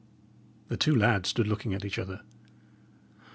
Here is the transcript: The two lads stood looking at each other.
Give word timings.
The 0.69 0.77
two 0.77 0.95
lads 0.95 1.29
stood 1.29 1.47
looking 1.47 1.75
at 1.75 1.85
each 1.85 1.99
other. 1.99 2.21